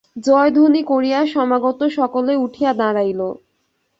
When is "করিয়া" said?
0.83-1.19